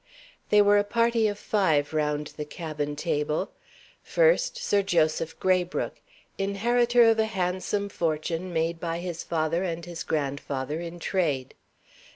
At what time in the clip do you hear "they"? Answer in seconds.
0.49-0.63